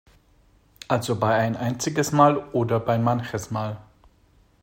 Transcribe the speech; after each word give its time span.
Also 0.87 1.15
bei 1.15 1.35
ein 1.35 1.55
einziges 1.55 2.11
Mal 2.11 2.37
oder 2.53 2.79
bei 2.79 2.97
manches 2.97 3.51
Mal. 3.51 3.77